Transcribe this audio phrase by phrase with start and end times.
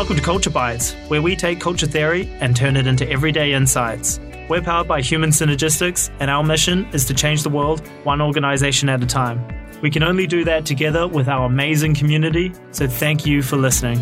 [0.00, 4.18] Welcome to Culture Bites, where we take culture theory and turn it into everyday insights.
[4.48, 8.88] We're powered by Human Synergistics, and our mission is to change the world one organization
[8.88, 9.46] at a time.
[9.82, 13.98] We can only do that together with our amazing community, so thank you for listening.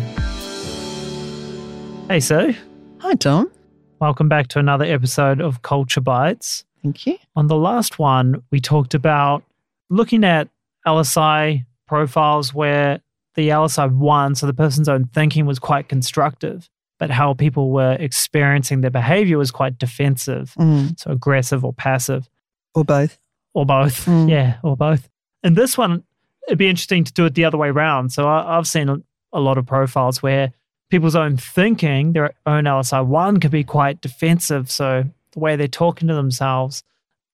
[2.07, 2.55] Hey, Sue.
[2.99, 3.51] Hi, Tom.
[3.99, 6.63] Welcome back to another episode of Culture Bites.
[6.81, 7.17] Thank you.
[7.35, 9.43] On the last one, we talked about
[9.89, 10.47] looking at
[10.87, 13.01] LSI profiles where
[13.39, 17.93] the LSI one, so the person's own thinking was quite constructive, but how people were
[17.99, 20.99] experiencing their behavior was quite defensive, Mm.
[20.99, 22.29] so aggressive or passive,
[22.75, 23.17] Or both.
[23.53, 24.05] or both.
[24.05, 24.29] Mm.
[24.29, 25.09] Yeah, or both.
[25.43, 26.03] And this one,
[26.47, 28.11] it'd be interesting to do it the other way around.
[28.11, 28.97] So I, I've seen a,
[29.33, 30.51] a lot of profiles where
[30.89, 34.69] people's own thinking, their own LSI one, could be quite defensive.
[34.69, 36.83] So the way they're talking to themselves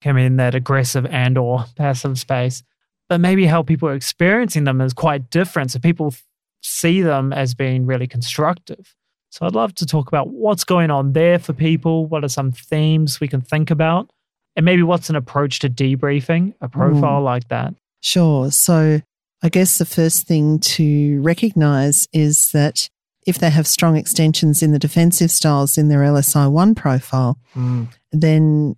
[0.02, 2.62] can be in that aggressive and or passive space
[3.10, 5.72] but maybe how people are experiencing them is quite different.
[5.72, 6.14] So people
[6.62, 8.96] see them as being really constructive.
[9.30, 12.06] So I'd love to talk about what's going on there for people.
[12.06, 14.10] What are some themes we can think about?
[14.56, 17.26] And maybe what's an approach to debriefing a profile mm.
[17.26, 17.74] like that?
[18.02, 18.50] Sure.
[18.52, 19.02] So
[19.44, 22.90] I guess the first thing to recognize is that
[23.28, 27.88] if they have strong extensions in the defensive styles in their LSI1 profile, mm.
[28.12, 28.76] then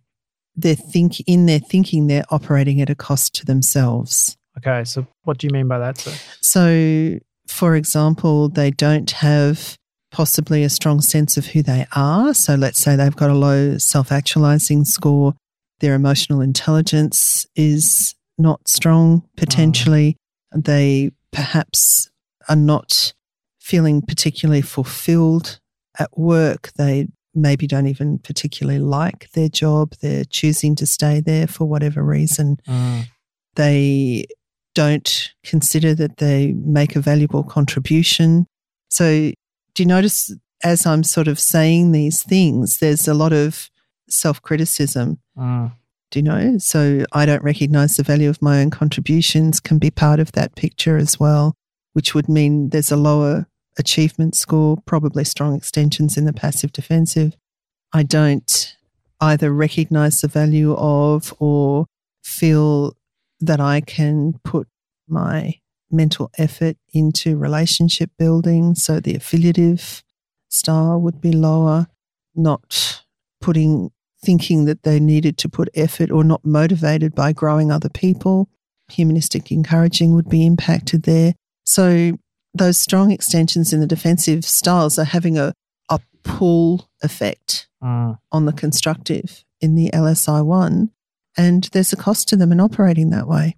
[0.58, 4.36] they think in their thinking they're operating at a cost to themselves.
[4.58, 5.98] Okay, so what do you mean by that?
[5.98, 6.12] Sir?
[6.42, 9.78] So, for example, they don't have
[10.12, 12.34] possibly a strong sense of who they are.
[12.34, 15.36] So, let's say they've got a low self actualizing score,
[15.80, 20.18] their emotional intelligence is not strong, potentially.
[20.56, 20.66] Mm.
[20.66, 22.10] They perhaps
[22.50, 23.14] are not
[23.60, 25.60] feeling particularly fulfilled
[26.00, 26.72] at work.
[26.78, 29.94] They maybe don't even particularly like their job.
[30.02, 32.58] They're choosing to stay there for whatever reason
[33.58, 34.26] they
[34.74, 38.46] don't consider that they make a valuable contribution.
[38.90, 39.32] So,
[39.74, 43.70] do you notice as I'm sort of saying these things, there's a lot of
[44.08, 45.20] self criticism?
[45.38, 45.74] Mm.
[46.10, 46.58] Do you know?
[46.60, 50.56] So, I don't recognize the value of my own contributions, can be part of that
[50.56, 51.56] picture as well,
[51.94, 53.48] which would mean there's a lower
[53.78, 57.36] achievement score, probably strong extensions in the passive defensive.
[57.94, 58.76] I don't
[59.20, 61.86] either recognize the value of or
[62.24, 62.96] feel
[63.40, 64.68] that I can put
[65.08, 65.56] my
[65.90, 68.76] mental effort into relationship building.
[68.76, 70.04] So the affiliative
[70.50, 71.88] style would be lower,
[72.36, 73.04] not
[73.42, 78.50] putting, thinking that they needed to put effort or not motivated by growing other people.
[78.92, 81.34] Humanistic encouraging would be impacted there.
[81.64, 82.18] So
[82.54, 85.54] those strong extensions in the defensive styles are having a,
[85.90, 88.18] a pull effect Mm.
[88.32, 90.90] on the constructive in the LSI one.
[91.38, 93.56] And there's a cost to them in operating that way.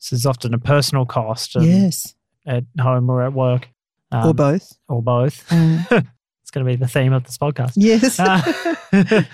[0.00, 2.14] So there's often a personal cost yes.
[2.46, 3.68] at home or at work.
[4.12, 4.70] or um, both.
[4.86, 5.48] Or both.
[5.48, 5.86] Mm.
[6.42, 7.72] it's going to be the theme of this podcast.
[7.76, 8.16] yes.
[8.20, 8.44] Ah.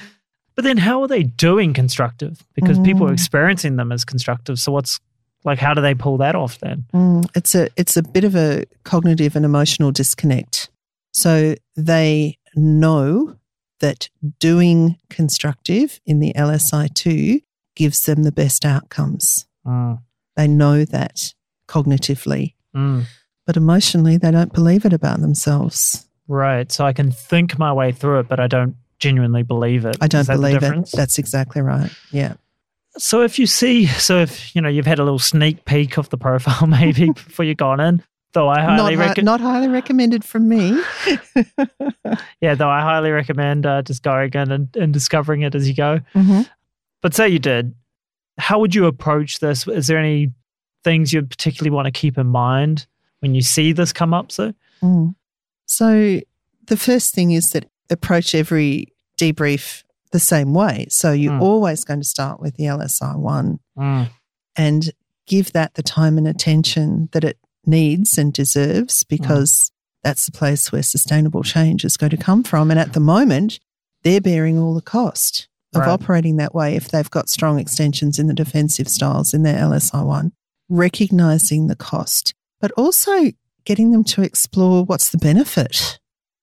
[0.55, 2.47] but then how are they doing constructive?
[2.55, 3.15] Because people are Mm.
[3.15, 4.61] experiencing them as constructive.
[4.61, 5.01] So what's
[5.45, 6.85] like how do they pull that off then?
[6.93, 10.69] Mm, it's a it's a bit of a cognitive and emotional disconnect.
[11.13, 13.37] So they know
[13.81, 14.09] that
[14.39, 17.43] doing constructive in the LSI2
[17.75, 19.47] gives them the best outcomes.
[19.67, 20.01] Mm.
[20.37, 21.33] They know that
[21.69, 23.05] cognitively, Mm.
[23.47, 26.07] but emotionally they don't believe it about themselves.
[26.29, 26.71] Right.
[26.71, 29.97] So I can think my way through it, but I don't genuinely believe it.
[30.01, 30.91] I don't Is that the believe it.
[30.93, 31.91] That's exactly right.
[32.13, 32.35] Yeah.
[32.99, 36.09] So if you see, so if you know you've had a little sneak peek of
[36.11, 38.03] the profile maybe before you've gone in,
[38.33, 40.81] though I Not, highly hi- recommend, not highly recommended from me.
[42.41, 45.75] yeah, though I highly recommend uh, just going in and, and discovering it as you
[45.75, 46.01] go.
[46.15, 46.49] Mhm.
[47.03, 47.75] But say you did,
[48.39, 49.67] how would you approach this?
[49.69, 50.33] Is there any
[50.85, 52.87] things you'd particularly want to keep in mind
[53.21, 54.33] when you see this come up?
[54.33, 54.53] So,
[54.83, 55.15] Mm.
[55.67, 56.21] So
[56.67, 60.87] the first thing is that approach every debrief the same way.
[60.91, 61.43] So you're Mm.
[61.43, 64.11] always going to start with the LSI one Mm,
[64.57, 64.91] and
[65.27, 69.71] give that the time and attention that it needs and deserves because
[70.03, 72.71] that's the place where sustainable change is going to come from.
[72.71, 73.61] And at the moment,
[74.03, 75.89] they're bearing all the cost of Right.
[75.89, 80.33] operating that way if they've got strong extensions in the defensive styles in their LSI1,
[80.69, 83.31] recognizing the cost, but also
[83.65, 86.00] getting them to explore what's the benefit.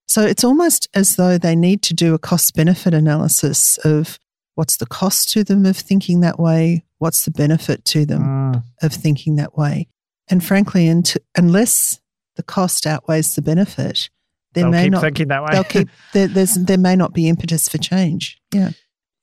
[0.08, 4.18] So it's almost as though they need to do a cost benefit analysis of
[4.56, 8.64] what's the cost to them of thinking that way, what's the benefit to them mm,
[8.82, 9.88] of thinking that way.
[10.30, 12.00] And frankly, unt unless
[12.36, 14.10] the cost outweighs the benefit,
[14.54, 15.50] there they'll may keep not thinking that way.
[15.52, 18.40] they'll keep there, there's there may not be impetus for change.
[18.54, 18.72] Yeah.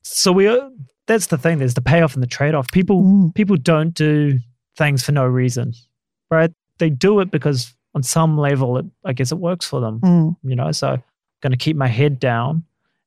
[0.03, 0.69] so we are,
[1.07, 1.59] that's the thing.
[1.59, 2.71] There's the payoff and the trade off.
[2.71, 3.35] People Mm.
[3.35, 4.39] people don't do
[4.77, 5.73] things for no reason,
[6.31, 6.51] right?
[6.77, 10.35] They do it because on some level, it, I guess it works for them, Mm.
[10.43, 10.71] you know.
[10.71, 11.03] So I'm
[11.41, 12.63] going to keep my head down.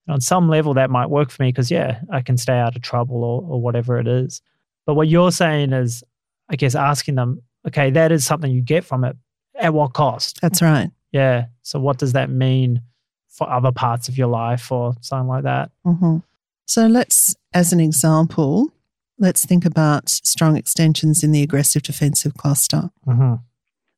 [0.06, 2.74] And on some level, that might work for me because, yeah, I can stay out
[2.74, 4.40] of trouble or, or whatever it is.
[4.86, 6.02] But what you're saying is,
[6.48, 9.16] I guess, asking them, okay, that is something you get from it.
[9.54, 10.40] At what cost?
[10.40, 10.90] That's right.
[11.12, 11.46] Yeah.
[11.62, 12.80] So what does that mean
[13.28, 15.70] for other parts of your life or something like that?
[15.84, 16.18] hmm
[16.66, 18.72] So let's, as an example,
[19.18, 22.90] let's think about strong extensions in the aggressive defensive cluster.
[23.06, 23.34] Mm-hmm.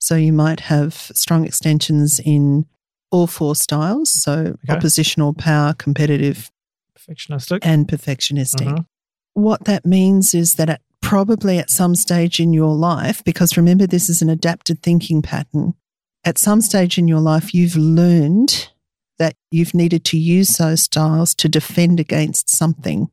[0.01, 2.67] So you might have strong extensions in
[3.13, 4.11] all four styles.
[4.11, 4.73] So Okay.
[4.73, 6.51] oppositional, power, competitive,
[6.99, 7.59] Perfectionistic.
[7.63, 8.67] and perfectionistic.
[8.67, 8.87] Mhm.
[9.35, 13.87] What that means is that at, probably at some stage in your life, because remember,
[13.87, 15.75] this is an adapted thinking pattern,
[16.25, 18.69] at some stage in your life, you've learned
[19.19, 23.09] that you've needed to use those styles to defend against something.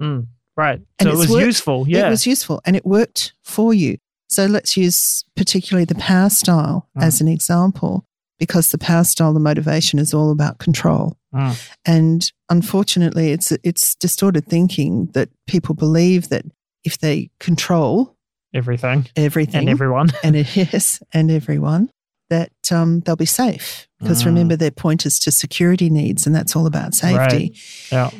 [0.00, 0.80] Mm, right.
[0.98, 1.84] And so it was worked- useful.
[1.88, 2.06] Yeah.
[2.06, 3.98] It was useful and it worked for you.
[4.32, 7.02] So let's use particularly the power style Mm.
[7.02, 8.04] as an example,
[8.38, 11.16] because the power style, the motivation is all about control.
[11.34, 11.70] Mm.
[11.84, 16.44] And unfortunately, it's it's distorted thinking that people believe that
[16.84, 18.16] if they control
[18.54, 20.10] Everything everything and everyone.
[20.24, 21.90] and it, yes, and everyone,
[22.28, 23.86] that um, they'll be safe.
[24.00, 24.26] Because Mm.
[24.26, 27.54] remember, they're pointers to security needs, and that's all about safety.
[27.90, 28.10] Yeah.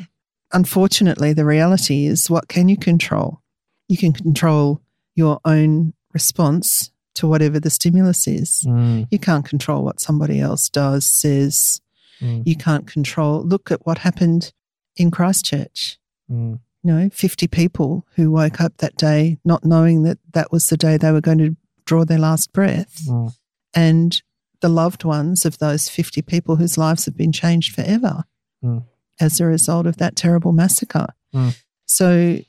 [0.51, 3.41] Unfortunately, the reality is what can you control?
[3.89, 4.81] You can control
[5.15, 8.63] your own response to whatever the stimulus is.
[8.65, 11.81] Mm, You can't control what somebody else does, says.
[12.21, 13.43] mm, You can't control.
[13.43, 14.51] Look at what happened
[14.95, 15.97] in Christchurch.
[16.31, 16.59] mm.
[16.85, 20.75] You know, 50 people who woke up that day not knowing that that was the
[20.75, 21.55] day they were going to
[21.85, 23.05] draw their last breath.
[23.07, 23.33] Mm.
[23.73, 24.21] And
[24.59, 28.23] the loved ones of those 50 people whose lives have been changed forever
[28.63, 28.83] Mm.
[29.19, 31.07] as a result of that terrible massacre.
[31.33, 31.55] Mm.
[31.85, 32.39] So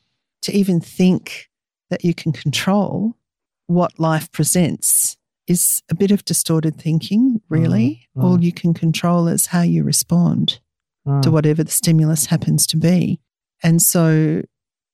[0.43, 1.49] to even think
[1.91, 3.17] that you can control
[3.67, 5.17] what life presents
[5.47, 8.09] is a bit of distorted thinking, really.
[8.17, 8.25] Mm.
[8.25, 10.61] All you can control is how you respond
[11.07, 11.21] Mm.
[11.21, 13.21] to whatever the stimulus happens to be.
[13.63, 14.41] And so,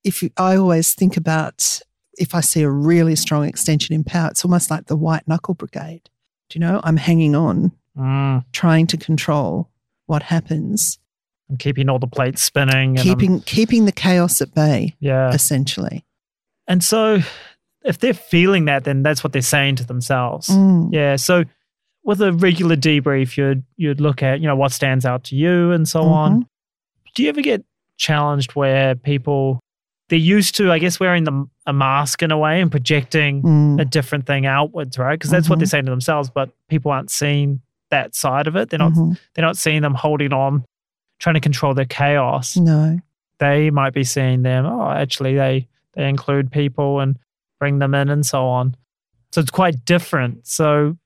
[0.03, 1.79] if you, I always think about
[2.17, 5.53] if I see a really strong extension in power, it's almost like the white knuckle
[5.53, 6.09] brigade.
[6.49, 6.81] Do you know?
[6.83, 8.43] I'm hanging on, Mm.
[8.51, 9.69] trying to control
[10.07, 10.99] what happens,
[11.49, 12.97] And keeping all the plates spinning.
[12.97, 15.33] And keeping keeping the chaos at bay, yeah.
[15.33, 16.03] essentially.
[16.67, 17.21] And so
[17.83, 20.47] if they're feeling that, then that's what they're saying to themselves.
[20.49, 20.89] Mm.
[20.93, 21.15] Yeah.
[21.15, 21.43] So
[22.03, 25.71] with a regular debrief, you'd you'd look at, you know, what stands out to you
[25.71, 26.13] and so Mm-hmm.
[26.13, 26.47] on.
[27.15, 27.63] Do you ever get
[27.97, 29.59] challenged where people
[30.09, 33.79] they're used to, I guess, wearing the, a mask in a way and projecting Mm.
[33.81, 35.17] a different thing outwards, right?
[35.17, 35.59] Because that's what Mhm.
[35.59, 37.61] they're saying to themselves, but people aren't seeing
[37.91, 38.69] that side of it.
[38.69, 39.17] They're not Mhm.
[39.33, 40.65] they're not seeing them holding on,
[41.19, 42.57] trying to control their chaos.
[42.57, 42.99] No.
[43.39, 47.17] They might be seeing them, oh, actually they they include people and
[47.61, 48.75] bring them in and so on.
[49.31, 50.47] So it's quite different.
[50.47, 50.97] So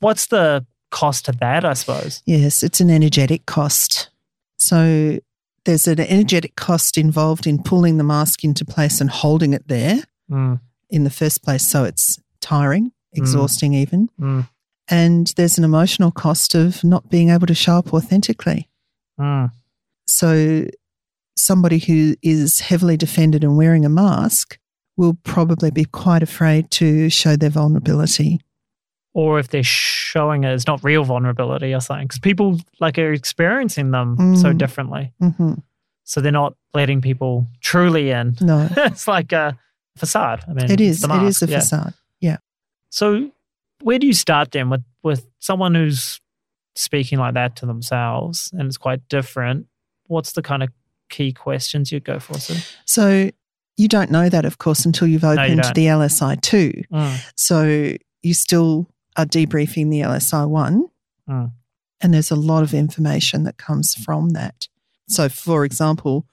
[0.00, 2.22] what's the cost to that, I suppose?
[2.26, 4.10] Yes, it's an energetic cost.
[4.58, 5.18] So
[5.64, 10.02] there's an energetic cost involved in pulling the mask into place and holding it there
[10.30, 10.60] Mm,
[10.90, 11.66] in the first place.
[11.68, 14.08] So it's tiring, exhausting, even.
[14.20, 14.48] mm,
[14.88, 18.68] And there's an emotional cost of not being able to show up authentically.
[19.18, 19.50] mm,
[20.06, 20.66] So
[21.36, 24.58] somebody who is heavily defended and wearing a mask
[24.96, 28.40] will probably be quite afraid to show their vulnerability.
[29.14, 32.06] Or if they're showing it, it's not real vulnerability or something.
[32.06, 34.58] Because people like are experiencing them so Mm.
[34.58, 35.12] differently.
[35.18, 35.54] hmm
[36.04, 38.36] So they're not letting people truly in.
[38.40, 39.58] No, it's like a
[39.96, 40.44] facade.
[40.48, 41.04] I mean, it is.
[41.04, 41.58] It is a yeah.
[41.60, 41.94] facade.
[42.20, 42.36] Yeah.
[42.90, 43.30] So
[43.82, 46.20] where do you start then with with someone who's
[46.74, 49.66] speaking like that to themselves and it's quite different?
[50.06, 50.68] What's the kind of
[51.10, 52.38] key questions you'd go for?
[52.38, 52.54] So,
[52.86, 53.30] So
[53.76, 55.74] you don't know that, of course, until you've opened don't.
[55.74, 56.82] the LSI 2.
[56.92, 60.86] Mm, So you still are debriefing the LSI 1.
[61.28, 61.52] Mm.
[62.00, 64.68] And there's a lot of information that comes from that.
[65.08, 66.26] So, for example,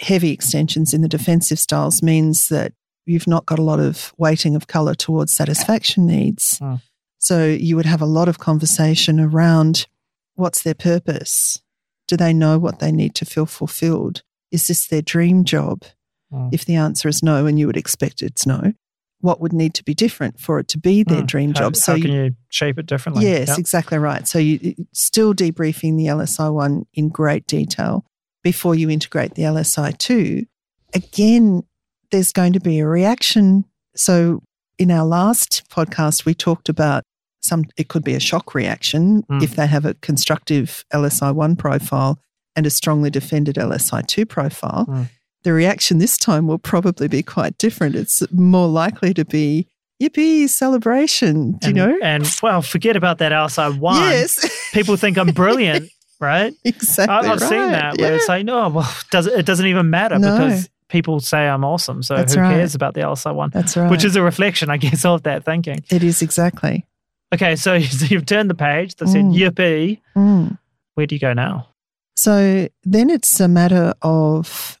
[0.00, 2.72] heavy extensions in the defensive styles means that
[3.06, 6.58] you've not got a lot of weighting of colour towards satisfaction needs.
[6.60, 6.80] Mm.
[7.18, 9.86] So you would have a lot of conversation around
[10.34, 11.62] what's their purpose?
[12.08, 14.22] Do they know what they need to feel fulfilled?
[14.50, 15.84] Is this their dream job?
[16.32, 16.48] Mm.
[16.52, 18.72] If the answer is no, and you would expect it's no,
[19.20, 21.26] what would need to be different for it to be their mm.
[21.26, 21.76] dream How- job?
[21.76, 23.24] So how, can you shape it differently?
[23.24, 23.58] Yes, Yep.
[23.58, 24.26] exactly right.
[24.26, 28.04] So you still debriefing the LSI one in great detail
[28.42, 30.46] before you integrate the LSI two.
[30.94, 31.62] Again,
[32.10, 33.64] there's going to be a reaction.
[33.94, 34.42] So
[34.78, 37.04] in our last podcast, we talked about
[37.40, 37.64] some.
[37.76, 39.42] It could be a shock reaction Mm.
[39.42, 42.18] if they have a constructive LSI one profile
[42.56, 44.86] and a strongly defended LSI two profile.
[44.86, 45.08] Mm.
[45.42, 47.94] The reaction this time will probably be quite different.
[47.96, 49.66] It's more likely to be
[50.02, 51.52] Yippee, celebration.
[51.52, 51.98] Do and, you know?
[52.02, 54.00] And well, forget about that LSI one.
[54.00, 54.70] Yes.
[54.72, 56.52] People think I'm brilliant, right?
[56.64, 57.14] exactly.
[57.14, 57.48] I, have right.
[57.48, 58.16] seen that where yeah.
[58.16, 60.32] it's like, no, well, does it doesn't even matter No.
[60.32, 62.02] because people say I'm awesome.
[62.02, 62.54] So That's who right.
[62.54, 63.50] cares about the LSI one?
[63.50, 63.90] That's right.
[63.90, 65.84] Which is a reflection, I guess, of that thinking.
[65.90, 66.84] it is exactly.
[67.32, 69.34] Okay, so, so you've turned the page that said Mm.
[69.38, 70.00] yippee.
[70.16, 70.58] Mm.
[70.94, 71.68] Where do you go now?
[72.16, 74.78] So then it's a matter of,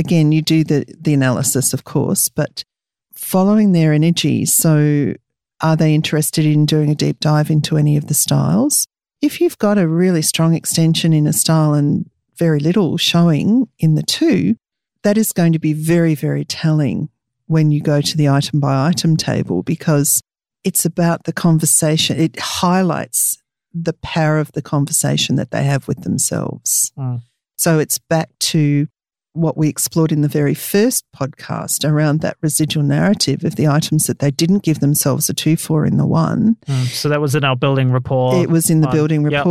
[0.00, 2.64] again, you do the, the analysis, of course, but
[3.12, 4.46] following their energy.
[4.46, 5.14] So
[5.60, 8.86] are they interested in doing a deep dive into any of the styles?
[9.20, 13.94] If you've got a really strong extension in a style and very little showing in
[13.94, 14.56] the two,
[15.02, 17.10] that is going to be very, very telling
[17.46, 20.22] when you go to the item by item table because
[20.64, 22.18] it's about the conversation.
[22.18, 23.38] It highlights
[23.74, 26.92] the power of the conversation that they have with themselves.
[26.96, 27.22] Mm.
[27.56, 28.86] So it's back to
[29.32, 34.06] what we explored in the very first podcast around that residual narrative of the items
[34.06, 36.56] that they didn't give themselves a two for in the one.
[36.66, 38.42] Mm, So that was in our building rapport.
[38.42, 39.46] it was in the building Yep.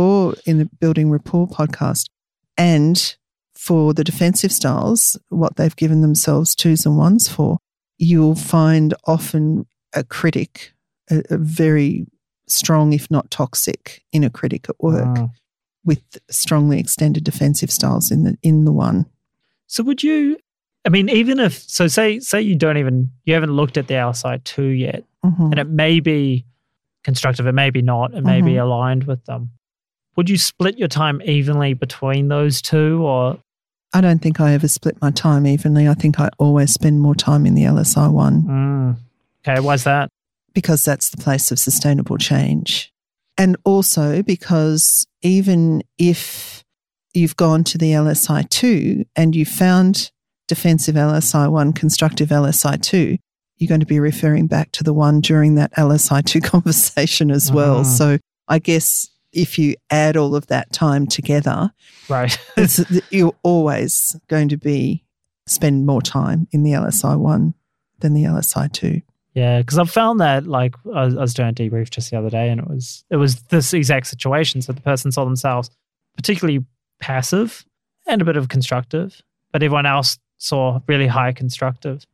[0.46, 2.06] in the building rapport podcast.
[2.58, 3.16] And
[3.54, 7.58] for the defensive styles, what they've given themselves twos and ones for,
[7.98, 10.72] you'll find often a critic,
[11.10, 12.06] a, a very
[12.48, 15.30] strong, if not toxic, inner critic at work Mm.
[15.84, 19.06] with strongly extended defensive styles in the in the one.
[19.70, 20.36] So would you?
[20.84, 23.94] I mean, even if so, say say you don't even you haven't looked at the
[23.94, 25.50] LSI two yet, Mhm.
[25.52, 26.44] and it may be
[27.04, 28.62] constructive, it may be not, it may be Mhm.
[28.62, 29.50] aligned with them.
[30.16, 33.38] Would you split your time evenly between those two, or
[33.92, 35.88] I don't think I ever split my time evenly.
[35.88, 38.96] I think I always spend more time in the LSI one mm,
[39.48, 39.60] okay?
[39.60, 40.08] Why's that?
[40.52, 42.92] because that's the place of sustainable change.
[43.38, 46.64] And also because even if
[47.14, 50.10] you've gone to the LSI 2 and you found
[50.48, 53.16] defensive LSI 1, constructive LSI 2,
[53.58, 57.52] you're going to be referring back to the one during that LSI 2 conversation as
[57.52, 57.82] well.
[57.82, 57.86] Mhm.
[57.86, 61.70] So I guess if you add all of that time together,
[62.08, 62.36] Right.
[62.56, 65.04] it's, you're always going to be
[65.46, 67.54] spend more time in the LSI 1
[68.00, 69.00] than the LSI 2.
[69.34, 72.18] Yeah, because I've found that like I was, I was doing a debrief just the
[72.18, 74.60] other day, and it was it was this exact situation.
[74.60, 75.70] So the person saw themselves
[76.16, 76.64] particularly
[77.00, 77.64] passive
[78.06, 79.20] and a bit of constructive,
[79.52, 82.06] but everyone else saw really high constructive.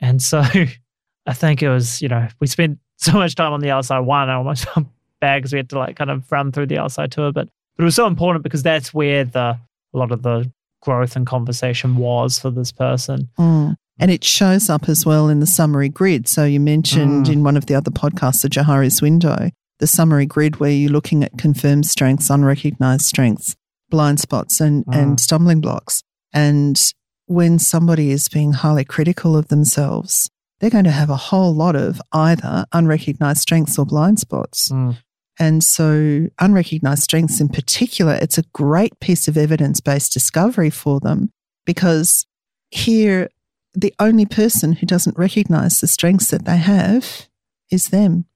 [0.00, 0.42] And so
[1.26, 4.28] I think it was you know we spent so much time on the LSI one,
[4.30, 4.86] I almost felt
[5.20, 7.82] bad because we had to like kind of run through the LSI two, but but
[7.82, 9.58] it was so important because that's where the
[9.92, 13.28] a lot of the growth and conversation was for this person.
[13.38, 13.76] Mm.
[13.98, 16.28] And it shows up as well in the summary grid.
[16.28, 17.32] So you mentioned Mm.
[17.32, 21.22] in one of the other podcasts, the Johari's window, the summary grid where you're looking
[21.24, 23.54] at confirmed strengths, unrecognized strengths,
[23.90, 24.96] blind spots, and, Mm.
[24.96, 26.02] and stumbling blocks.
[26.32, 26.80] And
[27.26, 30.28] when somebody is being highly critical of themselves,
[30.60, 34.68] they're going to have a whole lot of either unrecognized strengths or blind spots.
[34.70, 34.96] Mm.
[35.38, 41.00] And so, unrecognized strengths in particular, it's a great piece of evidence based discovery for
[41.00, 41.30] them
[41.66, 42.24] because
[42.70, 43.28] here,
[43.74, 47.28] the only person who doesn't recognize the strengths that they have
[47.70, 48.26] is them.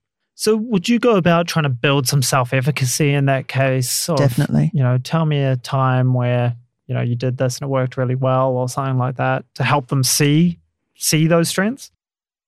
[0.40, 4.06] So, would you go about trying to build some self efficacy in that case?
[4.06, 4.70] Definitely.
[4.72, 6.54] You know, tell me a time where
[6.86, 9.64] you know you did this and it worked really well, or something like that, to
[9.64, 10.60] help them see
[10.94, 11.90] see those strengths.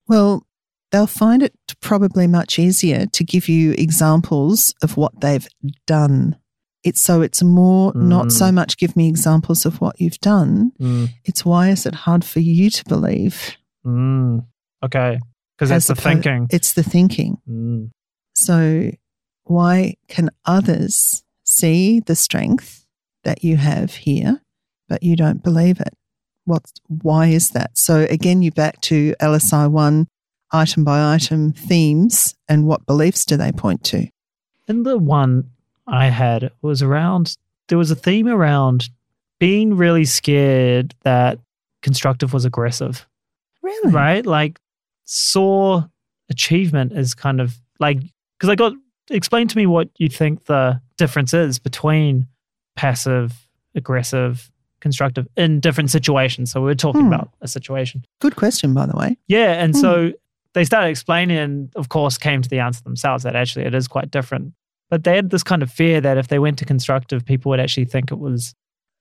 [0.07, 0.47] Well,
[0.91, 5.47] they'll find it probably much easier to give you examples of what they've
[5.85, 6.37] done.
[6.85, 8.31] It's so it's more not Mm.
[8.31, 10.71] so much give me examples of what you've done.
[11.25, 13.57] It's why is it hard for you to believe?
[13.85, 14.45] Mm.
[14.81, 15.19] Okay,
[15.61, 16.47] because that's the thinking.
[16.49, 17.37] It's the thinking.
[17.47, 17.91] Mm.
[18.33, 18.89] So,
[19.43, 22.87] why can others see the strength
[23.23, 24.41] that you have here,
[24.89, 25.93] but you don't believe it?
[26.45, 26.63] What?
[26.87, 27.77] Why is that?
[27.77, 30.07] So again, you back to LSI one,
[30.51, 34.07] item by item themes, and what beliefs do they point to?
[34.67, 35.51] And the one
[35.85, 37.37] I had was around.
[37.67, 38.89] There was a theme around
[39.39, 41.37] being really scared that
[41.83, 43.07] constructive was aggressive.
[43.61, 43.91] Really?
[43.91, 44.25] right?
[44.25, 44.59] Like
[45.13, 45.83] saw
[46.29, 47.99] achievement as kind of like
[48.39, 48.71] because I got
[49.09, 52.27] explain to me what you think the difference is between
[52.77, 53.33] passive,
[53.75, 54.49] aggressive,
[54.79, 56.51] constructive in different situations.
[56.51, 57.07] So we we're talking Hmm.
[57.07, 58.05] about a situation.
[58.21, 59.17] Good question, by the way.
[59.27, 59.81] Yeah, and Hmm.
[59.81, 60.11] so
[60.53, 63.89] they started explaining and of course came to the answer themselves that actually it is
[63.89, 64.53] quite different.
[64.89, 67.59] But they had this kind of fear that if they went to constructive, people would
[67.59, 68.53] actually think it was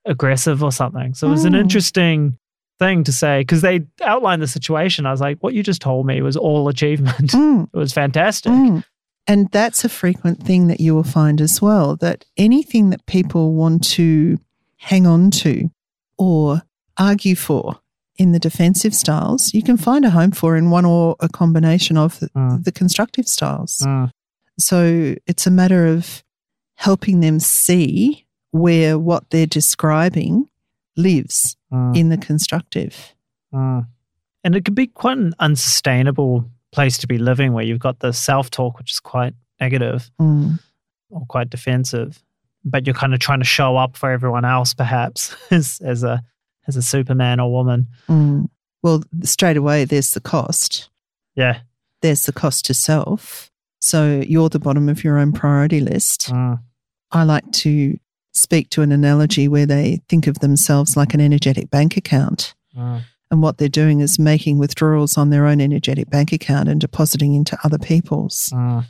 [0.07, 1.15] aggressive or something.
[1.15, 1.61] So it was an Hmm.
[1.61, 2.39] interesting
[2.81, 5.07] thing to say because they outlined the situation.
[5.07, 7.31] I was like, what you just told me was all achievement.
[7.31, 8.51] Mm, it was fantastic.
[8.51, 8.83] mm.
[9.29, 13.53] And that's a frequent thing that you will find as well that anything that people
[13.53, 14.39] want to
[14.79, 15.71] hang on to
[16.19, 16.63] or
[16.99, 17.79] argue for
[18.17, 21.97] in the defensive styles, you can find a home for in one or a combination
[21.97, 22.65] of the, Mm.
[22.65, 23.79] the constructive styles.
[23.87, 24.11] Mm,
[24.59, 26.25] So it's a matter of
[26.77, 30.49] helping them see where what they're describing
[30.97, 33.15] lives mm, in the constructive.
[33.53, 33.87] mm.
[34.43, 38.13] And it could be quite an unsustainable place to be living where you've got the
[38.13, 40.59] self talk, which is quite negative Mm.
[41.11, 42.23] or quite defensive,
[42.65, 46.23] but you're kind of trying to show up for everyone else, perhaps as, as a
[46.67, 47.89] as a Superman or woman.
[48.09, 48.49] Mm.
[48.83, 50.89] Well, straight away, there's the cost.
[51.35, 51.61] Yeah.
[52.01, 53.51] There's the cost to self.
[53.81, 56.31] So you're the bottom of your own priority list.
[56.31, 56.61] Mm,
[57.13, 57.99] I like to
[58.33, 62.55] speak to an analogy where they think of themselves like an energetic bank account.
[62.77, 66.81] mm, And what they're doing is making withdrawals on their own energetic bank account and
[66.81, 68.51] depositing into other people's.
[68.53, 68.85] mm.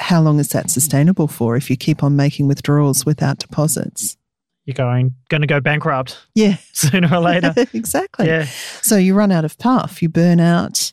[0.00, 4.16] How long is that sustainable for if you keep on making withdrawals without deposits?
[4.64, 7.52] You're going going to go bankrupt Yeah, sooner or later.
[7.72, 8.26] exactly.
[8.26, 8.46] yeah.
[8.82, 10.92] So you run out of puff, you burn out.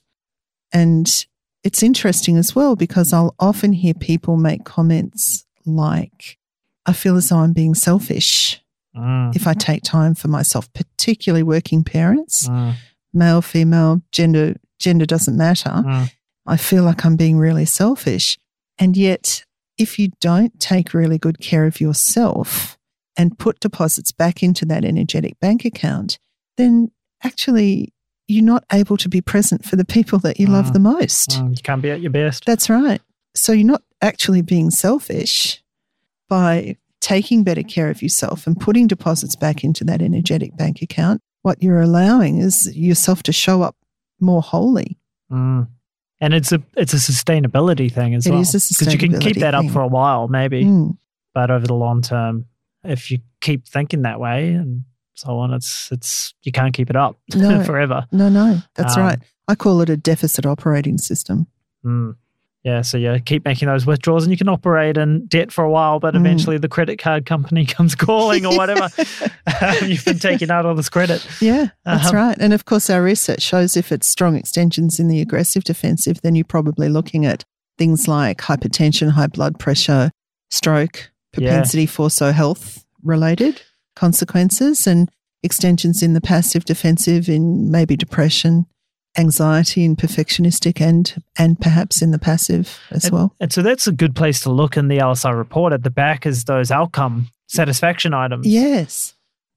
[0.74, 1.26] And
[1.64, 6.38] it's interesting as well because I'll often hear people make comments like,
[6.86, 8.58] I feel as though I'm being selfish
[8.94, 12.74] Mm, if I take time for myself, particularly working parents, mm,
[13.14, 15.70] male, female, gender, gender doesn't matter.
[15.70, 16.12] mm,
[16.46, 18.38] I feel like I'm being really selfish.
[18.78, 19.46] And yet,
[19.78, 22.78] if you don't take really good care of yourself
[23.16, 26.20] and put deposits back into that energetic bank account,
[26.58, 26.92] then
[27.24, 27.94] actually
[28.28, 30.74] you're not able to be present for the people that you love Mm.
[30.74, 31.30] the most.
[31.30, 31.56] mm.
[31.56, 32.44] You can't be at your best.
[32.46, 33.02] That's right.
[33.36, 35.61] So you're not actually being selfish
[36.32, 41.20] by taking better care of yourself and putting deposits back into that energetic bank account.
[41.42, 43.76] What you're allowing is yourself to show up
[44.22, 44.98] more wholly.
[45.30, 45.68] Mm.
[46.22, 48.40] And it's a it's a sustainability thing as It well.
[48.42, 49.72] is a you can keep that up thing.
[49.72, 50.98] for a while, maybe, Mm.
[51.34, 52.46] but over the long term,
[52.86, 54.84] if you keep thinking that way and
[55.16, 57.62] so on, it's it's you can't keep it up No.
[57.64, 58.06] forever.
[58.14, 59.20] No, no, that's Um, right.
[59.50, 61.48] I call it a deficit operating system.
[61.84, 62.16] Mm.
[62.64, 65.70] Yeah, so you keep making those withdrawals, and you can operate in debt for a
[65.72, 66.20] while, but Mm.
[66.20, 68.88] eventually the credit card company comes calling or whatever.
[69.86, 71.26] You've been taking out all this credit.
[71.42, 72.38] Yeah, that's Um, right.
[72.40, 76.36] And of course, our research shows if it's strong extensions in the aggressive defensive, then
[76.36, 77.44] you're probably looking at
[77.80, 80.12] things like hypertension, high blood pressure,
[80.52, 81.48] stroke, Yeah.
[81.50, 83.62] propensity for so health related
[83.96, 85.10] consequences, and
[85.42, 88.66] extensions in the passive defensive in maybe depression,
[89.18, 93.36] anxiety, and perfectionistic, and and perhaps in the passive as And, well.
[93.40, 95.74] and so that's a good place to look in the LSI report.
[95.74, 98.48] At the back is those outcome satisfaction items.
[98.48, 99.14] Yes,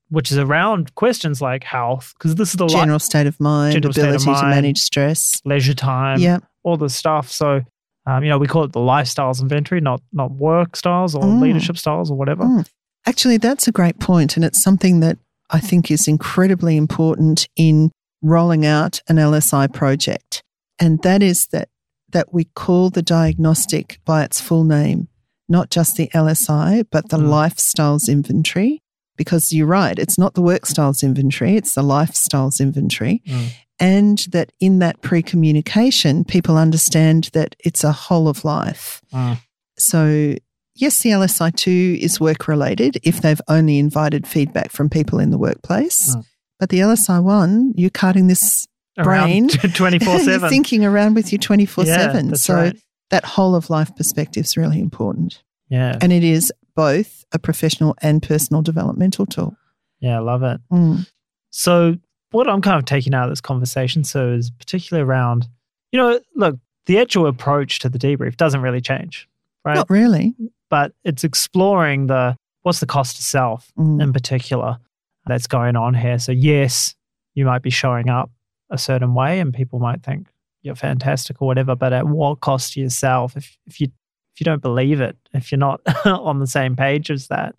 [0.09, 3.73] which is around questions like health, because this is the li- general state of mind,
[3.73, 5.41] state of ability to manage stress.
[5.45, 6.39] leisure time, yeah.
[6.63, 7.31] all this stuff.
[7.31, 7.61] So,
[8.07, 11.41] um, you know, we call it the lifestyles inventory, not not work styles or Mm.
[11.41, 12.45] leadership styles or whatever.
[12.45, 12.67] Mm.
[13.07, 15.19] Actually, that's a great point, and it's something that
[15.51, 17.91] I think is incredibly important in
[18.25, 20.43] rolling out an LSI project,
[20.79, 21.69] and that is that
[22.11, 25.09] that we call the diagnostic by its full name,
[25.49, 27.29] not just the LSI, but the Mm.
[27.29, 28.81] lifestyles inventory.
[29.17, 33.47] Because you're right, it's not the work styles inventory; it's the lifestyles inventory, Mm.
[33.79, 39.03] and that in that pre-communication, people understand that it's a whole of life.
[39.13, 39.39] Mm.
[39.79, 40.35] So,
[40.75, 45.39] yes, the LSI2 is work related if they've only invited feedback from people in the
[45.39, 46.15] workplace.
[46.17, 46.25] Mm.
[46.65, 50.49] But the LSI1, you're carting this brain twenty four seven.
[50.49, 52.35] thinking around with you 24 7.
[52.37, 52.77] So, right.
[53.11, 55.43] that whole of life perspective is really important.
[55.69, 59.55] Yeah, And it is both a professional and personal developmental tool.
[60.01, 60.59] yeah, I love it.
[60.73, 61.07] Mm.
[61.51, 61.97] So,
[62.31, 65.47] what I'm kind of taking out of this conversation, so is particularly around,
[65.93, 69.29] you know, look, the actual approach to the debrief doesn't really change,
[69.67, 69.75] right?
[69.77, 70.35] Not really.
[70.71, 74.03] But it's exploring the what's the cost to self Mm.
[74.03, 74.79] in particular
[75.27, 76.19] that's going on here.
[76.19, 76.95] So, yes,
[77.35, 78.31] you might be showing up
[78.71, 80.29] a certain way and people might think
[80.63, 83.89] you're fantastic or whatever, but at what cost to yourself if, if you
[84.35, 87.55] if you don't believe it, if you're not on the same page as that.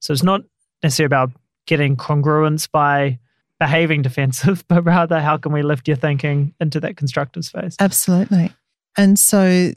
[0.00, 0.42] So it's not
[0.82, 1.32] necessarily about
[1.66, 3.18] getting congruence by
[3.58, 7.76] behaving defensive, but rather how can we lift your thinking into that constructive space?
[7.80, 8.52] Absolutely.
[8.96, 9.72] And so,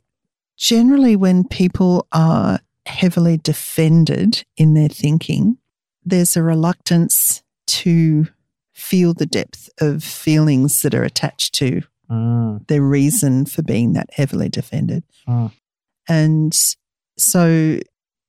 [0.57, 5.57] generally, when people are heavily defended in their thinking,
[6.05, 8.27] there's a reluctance to
[8.73, 11.81] feel the depth of feelings that are attached to
[12.13, 15.03] Mm, their reason for being that heavily defended.
[15.27, 15.51] Mm.
[16.07, 16.53] And
[17.17, 17.79] so,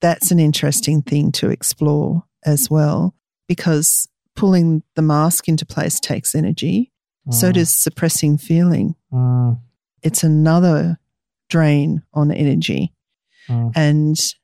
[0.01, 3.15] that's an interesting thing to explore as well,
[3.49, 6.93] because pulling the mask into place takes energy.
[7.31, 8.97] So mm, does suppressing feeling
[10.03, 10.99] it's another
[11.49, 12.93] drain on energy.
[13.75, 14.35] And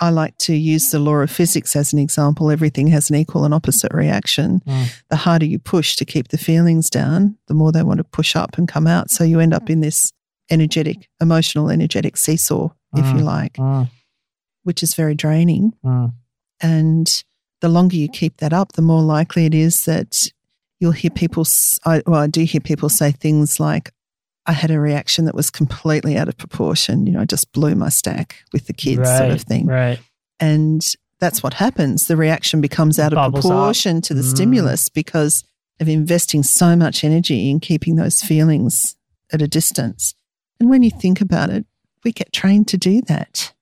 [0.00, 2.50] I like to use the law of physics as an example.
[2.50, 4.60] Everything has an equal and opposite reaction.
[4.66, 4.86] Mm.
[5.10, 8.34] The harder you push to keep the feelings down, the more they want to push
[8.34, 9.10] up and come out.
[9.10, 10.10] So you end up in this
[10.50, 13.24] energetic, emotional, energetic seesaw, if you Mm.
[13.24, 13.90] like, Mm,
[14.64, 15.74] which is very draining.
[15.84, 16.12] mm,
[16.62, 17.22] And
[17.60, 20.16] the longer you keep that up, the more likely it is that
[20.80, 23.92] you'll hear people, s- I, well, I do hear people say things like,
[24.50, 27.06] I had a reaction that was completely out of proportion.
[27.06, 29.66] You know, I just blew my stack with the kids, sort of thing.
[29.66, 29.98] Right.
[30.40, 30.82] And
[31.20, 32.06] that's what happens.
[32.06, 33.50] The reaction becomes out of Bubbles up.
[33.50, 34.30] proportion to the Mm.
[34.34, 35.44] stimulus because
[35.78, 38.96] of investing so much energy in keeping those feelings
[39.32, 40.14] at a distance.
[40.58, 41.64] And when you think about it,
[42.04, 43.52] we get trained to do that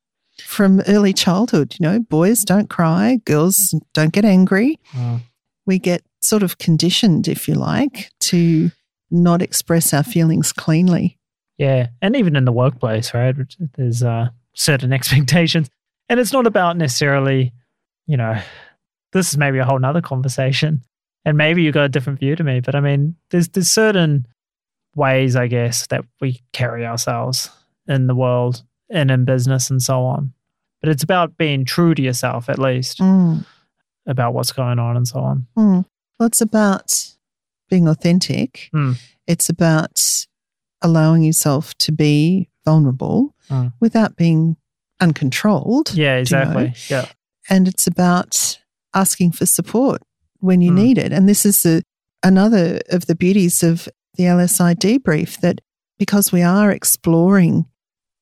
[0.45, 1.75] from early childhood.
[1.79, 4.79] You know, boys don't cry, girls don't get angry.
[4.93, 5.21] Mm,
[5.67, 8.71] We get sort of conditioned, if you like, to
[9.11, 11.19] not express our feelings cleanly.
[11.57, 13.35] Yeah, and even in the workplace, right?
[13.77, 15.69] There's uh, certain expectations,
[16.09, 17.53] and it's not about necessarily,
[18.07, 18.41] you know,
[19.13, 20.83] this is maybe a whole nother conversation,
[21.25, 24.27] and maybe you got a different view to me, but I mean, there's there's certain
[24.95, 27.51] ways, I guess, that we carry ourselves
[27.87, 30.33] in the world and in business and so on.
[30.81, 33.45] But it's about being true to yourself, at least, Mm.
[34.07, 35.47] about what's going on and so on.
[35.57, 35.85] Mm.
[36.19, 37.15] Well, it's about
[37.69, 38.71] being authentic.
[38.75, 38.97] Mm.
[39.27, 40.27] It's about
[40.83, 43.73] allowing yourself to be vulnerable Mm.
[43.81, 44.57] without being
[45.01, 45.95] uncontrolled.
[45.95, 46.21] Yeah, you know?
[46.21, 46.75] exactly.
[46.89, 47.07] Yeah.
[47.49, 48.59] And it's about
[48.95, 50.03] asking for support
[50.41, 50.75] when you Mm.
[50.75, 51.13] need it.
[51.13, 51.83] And this is the,
[52.23, 55.61] another of the beauties of the LSI debrief that
[55.99, 57.67] because we are exploring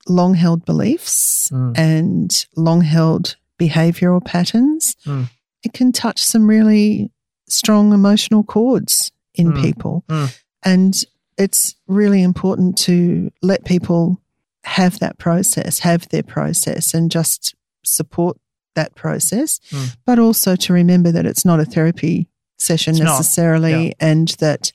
[0.09, 1.77] long held beliefs Mm.
[1.79, 5.29] and long held behavioral patterns, Mm.
[5.65, 7.11] it can touch some really
[7.49, 9.62] strong emotional chords in Mm.
[9.62, 10.05] people.
[10.09, 10.37] Mm.
[10.64, 10.94] And
[11.38, 14.20] it's really important to let people
[14.64, 18.37] have that process, have their process, and just support
[18.75, 19.96] that process, Mm.
[20.05, 24.72] but also to remember that it's not a therapy session It's necessarily, and that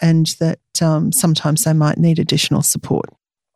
[0.00, 3.06] and that um, sometimes they might need additional support.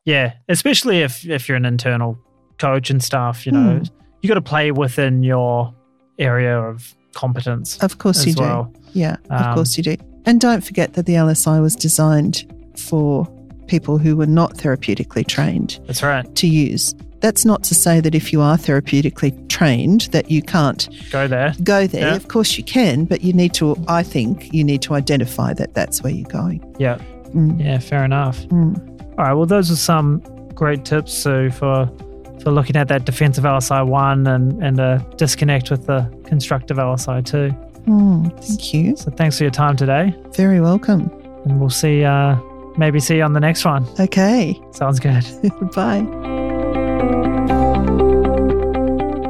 [0.04, 2.18] Yeah, especially if if you're an internal
[2.58, 3.90] coach and stuff, you know, Mm.
[4.22, 5.74] you got to play within your
[6.18, 8.68] area of competence Of course, you do.
[8.92, 9.96] Yeah, Um, of course you do.
[10.26, 12.44] And don't forget that the LSI was designed
[12.76, 13.26] for
[13.68, 16.32] people who were not therapeutically trained That's right.
[16.36, 16.94] to use.
[17.20, 21.54] That's not to say that if you are therapeutically trained that you can't Go there.
[21.64, 22.08] go there.
[22.08, 22.14] Yeah.
[22.16, 25.74] Of course you can, but you need to I think you need to identify that
[25.74, 26.60] that's where you're going.
[26.78, 26.98] Yeah,
[27.34, 28.38] Mm, yeah, fair enough.
[28.48, 28.78] mm.
[29.18, 30.20] All right, well, those are some
[30.54, 31.90] great tips, Sue, for
[32.42, 37.24] for looking at that defensive LSI one and and a disconnect with the constructive LSI
[37.24, 37.50] two.
[37.86, 38.96] Mm, thank you.
[38.96, 41.10] So thanks for your time today, Very welcome.
[41.44, 42.04] and we'll see.
[42.04, 42.36] Uh,
[42.76, 43.86] maybe see you on the next one.
[44.00, 44.60] Okay.
[44.72, 45.24] Sounds good.
[45.74, 46.04] Bye.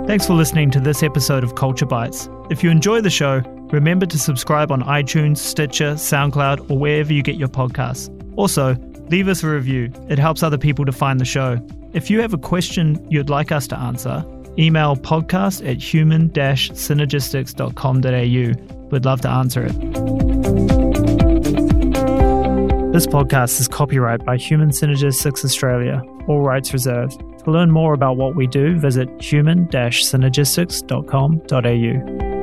[0.07, 2.29] Thanks for listening to this episode of Culture Bites.
[2.49, 3.41] If you enjoy the show,
[3.73, 8.09] remember to subscribe on iTunes, Stitcher, SoundCloud, or wherever you get your podcasts.
[8.37, 8.77] Also,
[9.11, 9.91] leave us a review.
[10.09, 11.59] It helps other people to find the show.
[11.93, 14.25] If you have a question you'd like us to answer,
[14.59, 16.29] email podcast at human
[16.73, 18.89] synergistics.com.au.
[18.91, 19.73] We'd love to answer it.
[22.93, 27.21] This podcast is copyright by Human Synergistics Australia, all rights reserved.
[27.45, 29.67] To learn more about what we do, visit human
[30.05, 32.36] synergistics.com.au.